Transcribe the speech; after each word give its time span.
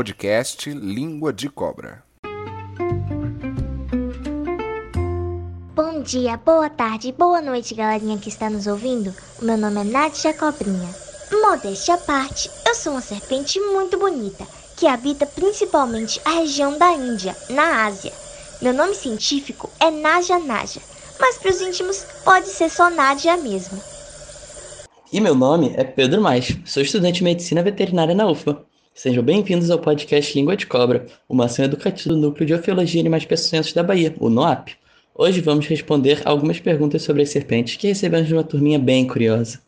podcast 0.00 0.70
Língua 0.70 1.30
de 1.30 1.50
Cobra. 1.50 2.02
Bom 5.74 6.02
dia, 6.02 6.38
boa 6.38 6.70
tarde, 6.70 7.12
boa 7.12 7.42
noite, 7.42 7.74
galerinha 7.74 8.16
que 8.16 8.30
está 8.30 8.48
nos 8.48 8.66
ouvindo. 8.66 9.14
O 9.42 9.44
meu 9.44 9.58
nome 9.58 9.82
é 9.82 9.84
Nadia 9.84 10.32
Cobrinha. 10.32 10.88
Modéstia 11.42 11.96
à 11.96 11.98
parte, 11.98 12.50
eu 12.66 12.74
sou 12.74 12.92
uma 12.94 13.02
serpente 13.02 13.60
muito 13.60 13.98
bonita 13.98 14.46
que 14.78 14.86
habita 14.86 15.26
principalmente 15.26 16.18
a 16.24 16.30
região 16.30 16.78
da 16.78 16.92
Índia, 16.92 17.36
na 17.50 17.84
Ásia. 17.84 18.12
Meu 18.62 18.72
nome 18.72 18.94
científico 18.94 19.68
é 19.78 19.90
Naja 19.90 20.38
Naja, 20.38 20.80
mas 21.20 21.36
para 21.36 21.50
os 21.50 21.60
íntimos 21.60 22.06
pode 22.24 22.48
ser 22.48 22.70
só 22.70 22.88
Nadia 22.88 23.36
mesmo. 23.36 23.78
E 25.12 25.20
meu 25.20 25.34
nome 25.34 25.74
é 25.76 25.84
Pedro 25.84 26.22
Mais, 26.22 26.56
sou 26.64 26.82
estudante 26.82 27.16
de 27.16 27.24
medicina 27.24 27.62
veterinária 27.62 28.14
na 28.14 28.26
UFBA. 28.26 28.69
Sejam 28.94 29.22
bem-vindos 29.22 29.70
ao 29.70 29.78
podcast 29.78 30.36
Língua 30.36 30.56
de 30.56 30.66
Cobra, 30.66 31.06
uma 31.28 31.46
ação 31.46 31.64
educativa 31.64 32.10
do 32.10 32.20
Núcleo 32.20 32.46
de 32.46 32.52
Ofiologia 32.52 32.98
e 32.98 33.00
Animais 33.00 33.24
Peçonhentos 33.24 33.72
da 33.72 33.82
Bahia, 33.82 34.14
o 34.18 34.28
NOAP. 34.28 34.72
Hoje 35.14 35.40
vamos 35.40 35.66
responder 35.66 36.20
algumas 36.24 36.60
perguntas 36.60 37.02
sobre 37.02 37.22
as 37.22 37.30
serpentes 37.30 37.76
que 37.76 37.86
recebemos 37.86 38.26
de 38.28 38.34
uma 38.34 38.44
turminha 38.44 38.78
bem 38.78 39.06
curiosa. 39.06 39.60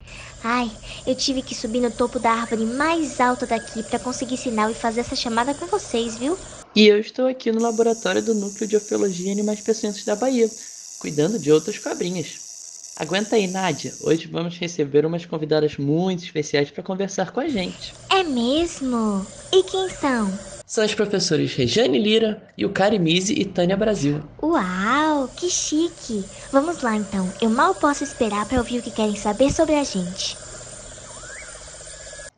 Ai, 0.44 0.70
eu 1.06 1.14
tive 1.14 1.40
que 1.40 1.54
subir 1.54 1.80
no 1.80 1.90
topo 1.90 2.18
da 2.18 2.30
árvore 2.30 2.66
mais 2.66 3.20
alta 3.20 3.46
daqui 3.46 3.82
para 3.82 3.98
conseguir 3.98 4.36
sinal 4.36 4.70
e 4.70 4.74
fazer 4.74 5.00
essa 5.00 5.16
chamada 5.16 5.54
com 5.54 5.66
vocês, 5.66 6.18
viu? 6.18 6.36
E 6.74 6.86
eu 6.86 6.98
estou 6.98 7.26
aqui 7.26 7.50
no 7.50 7.62
laboratório 7.62 8.22
do 8.22 8.34
Núcleo 8.34 8.68
de 8.68 8.76
Ofiologia 8.76 9.28
e 9.28 9.32
Animais 9.32 9.60
Peçonhentos 9.60 10.04
da 10.04 10.16
Bahia, 10.16 10.50
cuidando 10.98 11.38
de 11.38 11.50
outras 11.50 11.78
cobrinhas. 11.78 12.51
Aguenta 12.98 13.36
aí, 13.36 13.46
Nádia. 13.46 13.94
Hoje 14.00 14.28
vamos 14.28 14.58
receber 14.58 15.06
umas 15.06 15.24
convidadas 15.24 15.76
muito 15.78 16.24
especiais 16.24 16.70
para 16.70 16.82
conversar 16.82 17.32
com 17.32 17.40
a 17.40 17.48
gente. 17.48 17.94
É 18.10 18.22
mesmo? 18.22 19.26
E 19.52 19.62
quem 19.62 19.88
são? 19.88 20.30
São 20.66 20.84
as 20.84 20.94
professores 20.94 21.54
Rejane 21.54 21.98
Lira, 21.98 22.42
Yukari 22.58 22.98
Mise 22.98 23.34
e 23.34 23.44
Tânia 23.44 23.76
Brasil. 23.76 24.22
Uau, 24.42 25.28
que 25.36 25.48
chique! 25.50 26.24
Vamos 26.50 26.82
lá 26.82 26.96
então, 26.96 27.30
eu 27.40 27.50
mal 27.50 27.74
posso 27.74 28.04
esperar 28.04 28.46
para 28.46 28.58
ouvir 28.58 28.78
o 28.78 28.82
que 28.82 28.90
querem 28.90 29.16
saber 29.16 29.50
sobre 29.50 29.74
a 29.74 29.84
gente. 29.84 30.36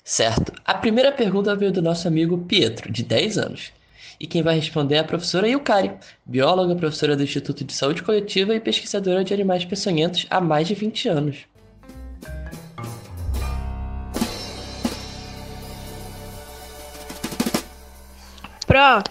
Certo, 0.04 0.52
a 0.64 0.74
primeira 0.74 1.10
pergunta 1.10 1.54
veio 1.56 1.72
do 1.72 1.82
nosso 1.82 2.06
amigo 2.06 2.38
Pietro, 2.38 2.92
de 2.92 3.02
10 3.02 3.38
anos. 3.38 3.72
E 4.18 4.26
quem 4.26 4.42
vai 4.42 4.54
responder 4.56 4.96
é 4.96 4.98
a 5.00 5.04
professora 5.04 5.48
Yukari, 5.48 5.92
bióloga, 6.24 6.74
professora 6.76 7.16
do 7.16 7.22
Instituto 7.22 7.64
de 7.64 7.72
Saúde 7.72 8.02
Coletiva 8.02 8.54
e 8.54 8.60
pesquisadora 8.60 9.24
de 9.24 9.34
animais 9.34 9.64
peçonhentos 9.64 10.26
há 10.30 10.40
mais 10.40 10.68
de 10.68 10.74
20 10.74 11.08
anos. 11.08 11.38
Pro, 18.66 19.02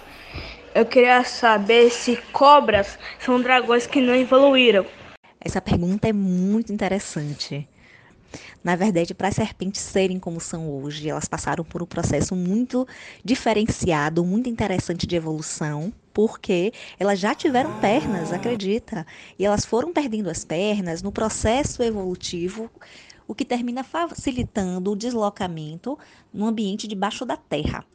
eu 0.76 0.86
queria 0.86 1.24
saber 1.24 1.90
se 1.90 2.18
cobras 2.32 2.98
são 3.20 3.42
dragões 3.42 3.86
que 3.86 4.02
não 4.02 4.16
evoluíram. 4.16 4.86
Essa 5.40 5.62
pergunta 5.62 6.08
é 6.08 6.14
muito 6.14 6.72
interessante. 6.72 7.68
Na 8.64 8.76
verdade, 8.76 9.14
para 9.14 9.28
as 9.28 9.36
serpentes 9.36 9.82
serem 9.82 10.20
como 10.20 10.40
são 10.40 10.70
hoje, 10.70 11.10
elas 11.10 11.28
passaram 11.28 11.64
por 11.64 11.82
um 11.84 11.86
processo 11.86 12.36
muito 12.36 12.88
diferenciado, 13.24 14.24
muito 14.26 14.50
interessante 14.50 15.06
de 15.08 15.16
evolução, 15.16 15.94
porque 16.14 16.72
elas 17.00 17.20
já 17.20 17.34
tiveram 17.36 17.74
pernas, 17.74 18.32
acredita? 18.32 19.06
E 19.38 19.46
elas 19.46 19.66
foram 19.66 19.92
perdendo 19.94 20.30
as 20.30 20.44
pernas 20.44 21.02
no 21.02 21.12
processo 21.12 21.84
evolutivo, 21.84 22.70
o 23.28 23.36
que 23.36 23.46
termina 23.46 23.84
facilitando 23.84 24.92
o 24.92 24.96
deslocamento 24.96 25.98
no 26.32 26.46
ambiente 26.48 26.88
debaixo 26.88 27.26
da 27.26 27.38
terra. 27.38 27.86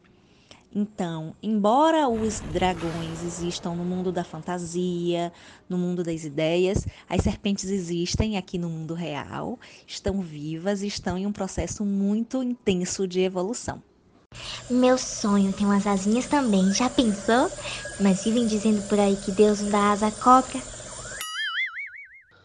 Então, 0.74 1.34
embora 1.42 2.08
os 2.08 2.40
dragões 2.40 3.22
existam 3.22 3.74
no 3.74 3.84
mundo 3.84 4.12
da 4.12 4.22
fantasia, 4.22 5.32
no 5.68 5.78
mundo 5.78 6.02
das 6.02 6.24
ideias, 6.24 6.86
as 7.08 7.22
serpentes 7.22 7.70
existem 7.70 8.36
aqui 8.36 8.58
no 8.58 8.68
mundo 8.68 8.92
real, 8.92 9.58
estão 9.86 10.20
vivas 10.20 10.82
e 10.82 10.86
estão 10.86 11.16
em 11.16 11.26
um 11.26 11.32
processo 11.32 11.84
muito 11.84 12.42
intenso 12.42 13.08
de 13.08 13.20
evolução. 13.20 13.82
Meu 14.68 14.98
sonho 14.98 15.54
tem 15.54 15.66
umas 15.66 15.86
asinhas 15.86 16.26
também, 16.26 16.70
já 16.74 16.90
pensou? 16.90 17.50
Mas 17.98 18.22
vivem 18.24 18.46
dizendo 18.46 18.86
por 18.88 19.00
aí 19.00 19.16
que 19.16 19.32
Deus 19.32 19.60
não 19.62 19.70
dá 19.70 19.92
asa 19.92 20.08
à 20.08 20.10
cobra. 20.10 20.60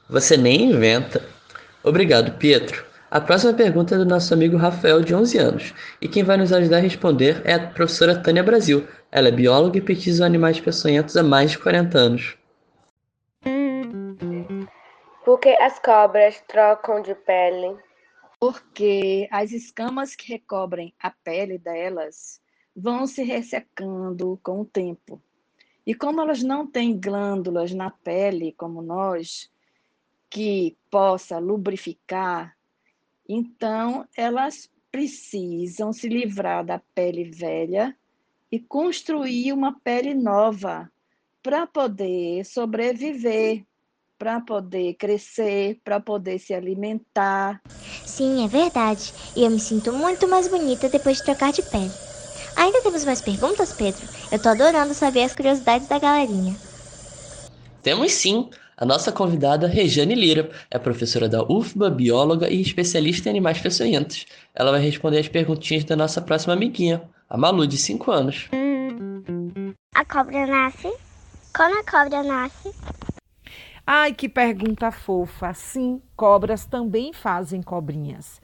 Você 0.10 0.38
nem 0.38 0.72
inventa. 0.72 1.22
Obrigado, 1.84 2.38
Pietro. 2.38 2.93
A 3.13 3.22
próxima 3.22 3.53
pergunta 3.53 3.94
é 3.94 3.97
do 4.00 4.07
nosso 4.07 4.34
amigo 4.34 4.57
Rafael, 4.57 5.00
de 5.00 5.13
11 5.13 5.38
anos, 5.38 5.74
e 6.01 6.07
quem 6.07 6.24
vai 6.24 6.35
nos 6.35 6.51
ajudar 6.51 6.78
a 6.78 6.79
responder 6.79 7.44
é 7.46 7.53
a 7.53 7.68
professora 7.68 8.19
Tânia 8.19 8.41
Brasil. 8.41 8.88
Ela 9.12 9.28
é 9.28 9.31
bióloga 9.31 9.78
e 9.78 9.81
pesquisa 9.81 10.25
animais 10.25 10.59
peçonhentos 10.59 11.16
há 11.16 11.22
mais 11.22 11.51
de 11.51 11.59
40 11.59 11.96
anos. 11.96 12.35
Por 15.24 15.40
que 15.40 15.50
as 15.50 15.78
cobras 15.78 16.41
trocam 16.47 17.03
de 17.03 17.13
pele? 17.13 17.78
Porque 18.40 19.28
as 19.30 19.51
escamas 19.51 20.16
que 20.16 20.34
recobrem 20.34 20.91
a 21.00 21.12
pele 21.12 21.59
delas 21.59 22.41
vão 22.75 23.06
se 23.06 23.22
ressecando 23.22 24.40
com 24.41 24.62
o 24.62 24.66
tempo. 24.66 25.22
E 25.85 25.94
como 25.94 26.19
elas 26.19 26.41
não 26.41 26.66
têm 26.66 27.00
glândulas 27.00 27.75
na 27.75 27.91
pele 27.91 28.56
como 28.57 28.81
nós, 28.81 29.51
que 30.31 30.75
possa 30.90 31.38
lubrificar 31.38 32.56
então, 33.34 34.08
elas 34.16 34.70
precisam 34.92 35.92
se 35.92 36.08
livrar 36.08 36.66
da 36.66 36.80
pele 36.94 37.24
velha 37.24 37.96
e 38.52 38.60
construir 38.60 39.52
uma 39.52 39.80
pele 39.80 40.14
nova 40.14 40.92
para 41.42 41.66
poder 41.68 42.46
sobreviver, 42.46 43.66
para 44.18 44.40
poder 44.40 44.94
crescer, 44.96 45.82
para 45.84 46.00
poder 46.00 46.40
se 46.40 46.54
alimentar. 46.54 47.62
Sim, 48.06 48.46
é 48.46 48.48
verdade. 48.48 49.14
E 49.36 49.44
eu 49.44 49.50
me 49.50 49.60
sinto 49.60 49.92
muito 49.92 50.28
mais 50.28 50.48
bonita 50.48 50.88
depois 50.90 51.18
de 51.18 51.24
trocar 51.24 51.52
de 51.52 51.62
pele. 51.64 51.94
Ainda 52.56 52.82
temos 52.82 53.04
mais 53.06 53.22
perguntas, 53.22 53.74
Pedro? 53.74 54.08
Eu 54.32 54.40
tô 54.40 54.50
adorando 54.50 54.94
saber 54.94 55.24
as 55.24 55.34
curiosidades 55.34 55.88
da 55.88 56.00
galerinha. 56.00 56.60
Temos 57.82 58.14
sim. 58.14 58.50
A 58.76 58.86
nossa 58.86 59.12
convidada, 59.12 59.68
Rejane 59.68 60.16
Lira, 60.16 60.50
é 60.72 60.80
professora 60.80 61.30
da 61.30 61.44
UFBA, 61.44 61.92
bióloga 61.92 62.50
e 62.50 62.60
especialista 62.60 63.30
em 63.30 63.32
animais 63.32 63.62
peçonhentos. 63.62 64.26
Ela 64.54 64.72
vai 64.72 64.82
responder 64.82 65.20
as 65.20 65.28
perguntinhas 65.28 65.84
da 65.84 65.96
nossa 65.96 66.20
próxima 66.20 66.54
amiguinha, 66.54 67.04
a 67.30 67.38
Malu, 67.38 67.68
de 67.68 67.78
5 67.78 68.12
anos. 68.12 68.50
A 69.94 70.04
cobra 70.04 70.48
nasce? 70.48 70.92
Como 71.56 71.80
a 71.80 71.84
cobra 71.84 72.24
nasce? 72.24 72.74
Ai, 73.86 74.12
que 74.14 74.28
pergunta 74.28 74.92
fofa. 74.92 75.54
Sim, 75.54 76.02
cobras 76.16 76.66
também 76.66 77.14
fazem 77.14 77.62
cobrinhas. 77.62 78.42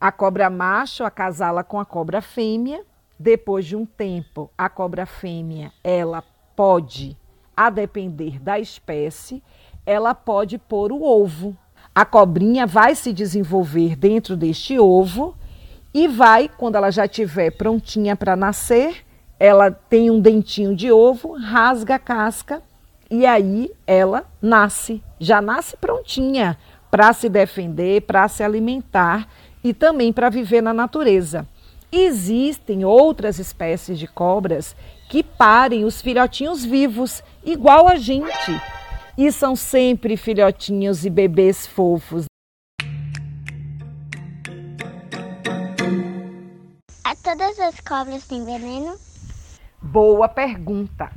A 0.00 0.10
cobra 0.10 0.50
macho 0.50 1.04
acasala 1.04 1.62
com 1.62 1.78
a 1.78 1.84
cobra 1.84 2.20
fêmea. 2.20 2.84
Depois 3.16 3.64
de 3.64 3.76
um 3.76 3.86
tempo, 3.86 4.50
a 4.58 4.68
cobra 4.68 5.06
fêmea, 5.06 5.72
ela 5.84 6.22
pode, 6.56 7.16
a 7.56 7.68
depender 7.68 8.40
da 8.40 8.58
espécie, 8.58 9.42
ela 9.88 10.14
pode 10.14 10.58
pôr 10.58 10.92
o 10.92 11.02
ovo. 11.02 11.56
A 11.94 12.04
cobrinha 12.04 12.66
vai 12.66 12.94
se 12.94 13.10
desenvolver 13.10 13.96
dentro 13.96 14.36
deste 14.36 14.78
ovo 14.78 15.34
e 15.94 16.06
vai, 16.06 16.46
quando 16.46 16.76
ela 16.76 16.90
já 16.90 17.06
estiver 17.06 17.50
prontinha 17.52 18.14
para 18.14 18.36
nascer, 18.36 19.02
ela 19.40 19.70
tem 19.70 20.10
um 20.10 20.20
dentinho 20.20 20.76
de 20.76 20.92
ovo, 20.92 21.32
rasga 21.38 21.94
a 21.94 21.98
casca 21.98 22.62
e 23.10 23.24
aí 23.24 23.70
ela 23.86 24.26
nasce, 24.42 25.02
já 25.18 25.40
nasce 25.40 25.74
prontinha 25.78 26.58
para 26.90 27.10
se 27.14 27.30
defender, 27.30 28.02
para 28.02 28.28
se 28.28 28.42
alimentar 28.42 29.26
e 29.64 29.72
também 29.72 30.12
para 30.12 30.28
viver 30.28 30.60
na 30.60 30.74
natureza. 30.74 31.48
Existem 31.90 32.84
outras 32.84 33.38
espécies 33.38 33.98
de 33.98 34.06
cobras 34.06 34.76
que 35.08 35.22
parem 35.22 35.86
os 35.86 36.02
filhotinhos 36.02 36.62
vivos, 36.62 37.22
igual 37.42 37.88
a 37.88 37.96
gente. 37.96 38.52
E 39.18 39.32
são 39.32 39.56
sempre 39.56 40.16
filhotinhos 40.16 41.04
e 41.04 41.10
bebês 41.10 41.66
fofos. 41.66 42.26
A 47.02 47.16
todas 47.16 47.58
as 47.58 47.80
cobras 47.80 48.28
têm 48.28 48.44
veneno? 48.44 48.96
Boa 49.82 50.28
pergunta. 50.28 51.10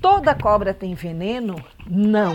Toda 0.00 0.36
cobra 0.36 0.72
tem 0.72 0.94
veneno? 0.94 1.56
Não. 1.84 2.32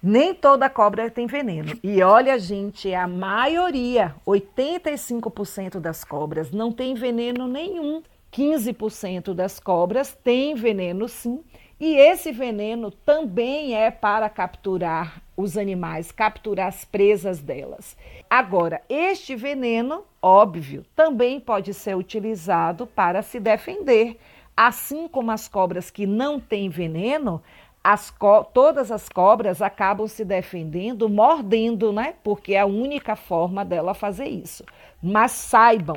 Nem 0.00 0.32
toda 0.32 0.70
cobra 0.70 1.10
tem 1.10 1.26
veneno. 1.26 1.76
E 1.82 2.00
olha, 2.00 2.38
gente, 2.38 2.94
a 2.94 3.08
maioria, 3.08 4.14
85% 4.24 5.80
das 5.80 6.04
cobras 6.04 6.52
não 6.52 6.70
tem 6.70 6.94
veneno 6.94 7.48
nenhum. 7.48 8.00
15% 8.32 9.34
das 9.34 9.58
cobras 9.58 10.16
tem 10.22 10.54
veneno 10.54 11.08
sim 11.08 11.42
e 11.80 11.96
esse 11.96 12.32
veneno 12.32 12.90
também 12.90 13.74
é 13.74 13.90
para 13.90 14.28
capturar 14.28 15.22
os 15.36 15.56
animais, 15.56 16.12
capturar 16.12 16.68
as 16.68 16.84
presas 16.84 17.40
delas. 17.40 17.96
Agora, 18.30 18.80
este 18.88 19.34
veneno, 19.34 20.04
óbvio, 20.22 20.84
também 20.94 21.40
pode 21.40 21.74
ser 21.74 21.96
utilizado 21.96 22.86
para 22.86 23.22
se 23.22 23.40
defender, 23.40 24.18
Assim 24.56 25.08
como 25.08 25.32
as 25.32 25.48
cobras 25.48 25.90
que 25.90 26.06
não 26.06 26.38
têm 26.38 26.68
veneno, 26.68 27.42
as 27.82 28.14
todas 28.52 28.92
as 28.92 29.08
cobras 29.08 29.60
acabam 29.60 30.06
se 30.06 30.24
defendendo 30.24 31.08
mordendo, 31.08 31.92
né? 31.92 32.14
Porque 32.22 32.54
é 32.54 32.60
a 32.60 32.66
única 32.66 33.16
forma 33.16 33.64
dela 33.64 33.94
fazer 33.94 34.26
isso. 34.26 34.64
Mas 35.02 35.32
saibam, 35.32 35.96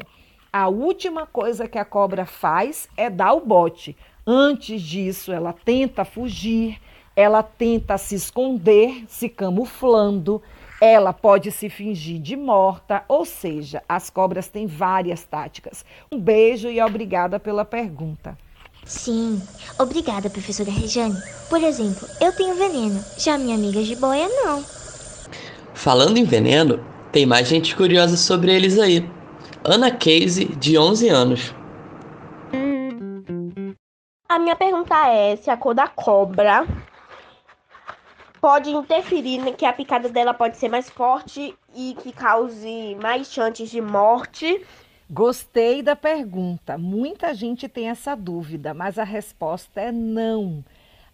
a 0.52 0.68
última 0.68 1.28
coisa 1.28 1.68
que 1.68 1.78
a 1.78 1.86
cobra 1.86 2.26
faz 2.26 2.90
é 2.98 3.12
dar 3.12 3.34
o 3.34 3.46
bote. 3.46 3.96
Antes 4.30 4.82
disso, 4.82 5.32
ela 5.32 5.54
tenta 5.54 6.04
fugir, 6.04 6.78
ela 7.16 7.42
tenta 7.42 7.98
se 7.98 8.14
esconder, 8.14 9.06
se 9.08 9.30
camuflando, 9.30 10.42
ela 10.82 11.14
pode 11.14 11.50
se 11.50 11.70
fingir 11.70 12.20
de 12.20 12.36
morta, 12.36 13.06
ou 13.08 13.24
seja, 13.24 13.82
as 13.88 14.10
cobras 14.10 14.50
têm 14.50 14.68
várias 14.68 15.24
táticas. 15.24 15.86
Um 16.12 16.20
beijo 16.20 16.68
e 16.68 16.82
obrigada 16.82 17.40
pela 17.40 17.64
pergunta. 17.64 18.38
Sim, 18.84 19.42
obrigada, 19.80 20.30
professora 20.30 20.72
Rejane. 20.72 21.16
Por 21.50 21.64
exemplo, 21.64 22.06
eu 22.20 22.34
tenho 22.34 22.54
veneno, 22.56 23.02
já 23.18 23.38
minha 23.38 23.56
amiga 23.56 23.82
de 23.82 23.96
boia 23.96 24.28
não. 24.28 24.62
Falando 25.74 26.18
em 26.18 26.26
veneno, 26.26 26.84
tem 27.14 27.26
mais 27.26 27.48
gente 27.48 27.74
curiosa 27.78 28.18
sobre 28.18 28.54
eles 28.54 28.78
aí. 28.78 29.10
Ana 29.64 29.90
Casey, 29.90 30.48
de 30.60 30.78
11 30.78 31.08
anos. 31.08 31.57
Minha 34.40 34.56
pergunta 34.56 34.96
é 35.08 35.36
se 35.36 35.50
a 35.50 35.58
cor 35.58 35.74
da 35.74 35.88
cobra 35.88 36.66
pode 38.40 38.70
interferir 38.70 39.56
que 39.56 39.66
a 39.66 39.74
picada 39.74 40.10
dela 40.10 40.34
pode 40.34 40.58
ser 40.58 40.70
mais 40.70 40.90
forte 40.90 41.58
e 41.76 41.96
que 41.96 42.12
cause 42.12 42.96
mais 43.02 43.32
chances 43.32 43.70
de 43.70 43.82
morte 43.82 44.66
Gostei 45.10 45.82
da 45.82 45.96
pergunta. 45.96 46.78
Muita 46.78 47.34
gente 47.34 47.70
tem 47.70 47.88
essa 47.88 48.14
dúvida, 48.14 48.74
mas 48.74 49.00
a 49.00 49.06
resposta 49.06 49.80
é 49.80 49.90
não. 49.90 50.62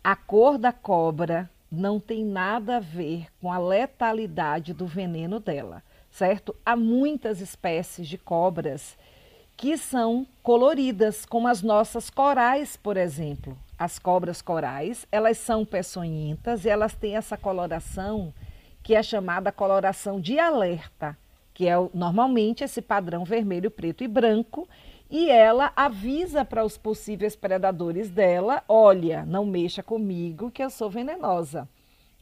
A 0.04 0.16
cor 0.16 0.58
da 0.58 0.72
cobra 0.72 1.48
não 1.72 2.00
tem 2.00 2.26
nada 2.26 2.78
a 2.78 2.80
ver 2.80 3.28
com 3.40 3.54
a 3.54 3.60
letalidade 3.60 4.74
do 4.74 4.88
veneno 4.88 5.40
dela, 5.40 5.84
certo? 6.10 6.56
Há 6.66 6.76
muitas 6.76 7.40
espécies 7.40 8.08
de 8.08 8.18
cobras 8.18 8.98
que 9.56 9.78
são 9.78 10.26
coloridas, 10.42 11.26
como 11.26 11.48
as 11.48 11.62
nossas 11.62 12.10
corais, 12.10 12.76
por 12.76 12.98
exemplo. 12.98 13.58
As 13.78 14.00
cobras 14.00 14.42
corais, 14.42 15.06
elas 15.12 15.38
são 15.38 15.66
peçonhentas 15.66 16.66
e 16.66 16.70
elas 16.70 16.94
têm 16.94 17.16
essa 17.16 17.38
coloração 17.38 18.34
que 18.82 18.96
é 18.96 19.02
chamada 19.02 19.52
coloração 19.52 20.20
de 20.20 20.38
alerta 20.38 21.18
que 21.54 21.68
é 21.68 21.76
normalmente 21.94 22.64
esse 22.64 22.82
padrão 22.82 23.24
vermelho, 23.24 23.70
preto 23.70 24.04
e 24.04 24.08
branco, 24.08 24.68
e 25.10 25.30
ela 25.30 25.72
avisa 25.76 26.44
para 26.44 26.66
os 26.66 26.78
possíveis 26.78 27.36
predadores 27.36 28.10
dela: 28.10 28.64
olha, 28.68 29.26
não 29.26 29.46
mexa 29.46 29.84
comigo 29.84 30.50
que 30.50 30.64
eu 30.64 30.70
sou 30.70 30.90
venenosa. 30.90 31.70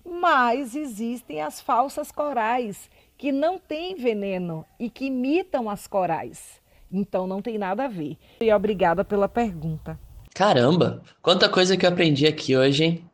Mas 0.03 0.75
existem 0.75 1.41
as 1.41 1.61
falsas 1.61 2.11
corais 2.11 2.89
que 3.17 3.31
não 3.31 3.59
têm 3.59 3.95
veneno 3.95 4.65
e 4.79 4.89
que 4.89 5.05
imitam 5.05 5.69
as 5.69 5.87
corais. 5.87 6.59
Então 6.91 7.25
não 7.25 7.41
tem 7.41 7.57
nada 7.57 7.85
a 7.85 7.87
ver. 7.87 8.17
E 8.41 8.53
obrigada 8.53 9.03
pela 9.03 9.29
pergunta. 9.29 9.97
Caramba, 10.33 11.01
quanta 11.21 11.49
coisa 11.49 11.77
que 11.77 11.85
eu 11.85 11.89
aprendi 11.89 12.25
aqui 12.27 12.55
hoje, 12.55 12.83
hein? 12.83 13.05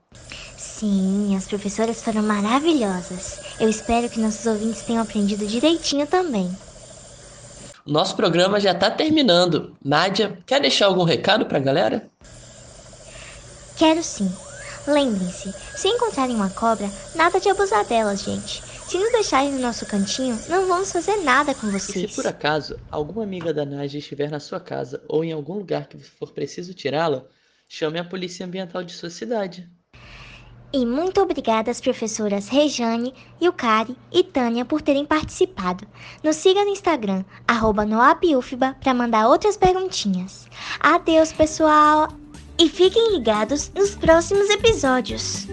Sim, 0.58 1.36
as 1.36 1.48
professoras 1.48 2.04
foram 2.04 2.22
maravilhosas. 2.22 3.40
Eu 3.60 3.68
espero 3.70 4.10
que 4.10 4.20
nossos 4.20 4.46
ouvintes 4.46 4.84
tenham 4.84 5.02
aprendido 5.02 5.46
direitinho 5.46 6.06
também. 6.06 6.50
Nosso 7.86 8.16
programa 8.16 8.60
já 8.60 8.72
está 8.72 8.92
terminando. 8.92 9.76
Nádia, 9.84 10.38
quer 10.46 10.60
deixar 10.60 10.88
algum 10.88 11.04
recado 11.04 11.46
para 11.46 11.58
a 11.58 11.62
galera? 11.62 12.10
Quero 13.78 14.04
sim. 14.04 14.32
Lembrem-se, 14.86 15.54
se 15.76 15.88
encontrarem 15.88 16.36
uma 16.36 16.50
cobra, 16.50 16.90
nada 17.16 17.40
de 17.40 17.50
abusar 17.50 17.86
delas, 17.86 18.24
gente. 18.24 18.62
Se 18.88 18.98
nos 18.98 19.12
deixarem 19.12 19.52
no 19.52 19.60
nosso 19.60 19.86
cantinho, 19.86 20.40
não 20.48 20.66
vamos 20.66 20.94
fazer 20.94 21.18
nada 21.18 21.54
com 21.54 21.70
vocês. 21.70 22.06
E 22.06 22.08
se 22.08 22.16
por 22.16 22.26
acaso 22.26 22.80
alguma 22.90 23.24
amiga 23.24 23.54
da 23.54 23.66
Nádia 23.66 24.00
estiver 24.00 24.32
na 24.32 24.40
sua 24.40 24.62
casa 24.62 25.04
ou 25.10 25.26
em 25.26 25.34
algum 25.34 25.56
lugar 25.56 25.88
que 25.88 25.98
for 25.98 26.32
preciso 26.32 26.74
tirá-la, 26.74 27.26
chame 27.68 28.00
a 28.00 28.06
polícia 28.06 28.46
ambiental 28.46 28.86
de 28.86 28.94
sua 28.94 29.10
cidade. 29.10 29.70
E 30.72 30.86
muito 30.86 31.22
obrigada 31.22 31.70
às 31.70 31.82
professoras 31.82 32.48
Rejane, 32.48 33.14
Yukari 33.42 33.98
e 34.10 34.24
Tânia 34.24 34.64
por 34.64 34.82
terem 34.82 35.06
participado. 35.06 35.86
Nos 36.24 36.38
siga 36.38 36.64
no 36.64 36.72
Instagram, 36.72 37.26
arroba 37.46 37.86
para 38.80 38.94
mandar 38.94 39.28
outras 39.28 39.58
perguntinhas. 39.58 40.48
Adeus, 40.80 41.34
pessoal! 41.34 42.08
E 42.58 42.70
fiquem 42.70 43.14
ligados 43.14 43.70
nos 43.76 43.96
próximos 43.96 44.50
episódios. 44.50 45.46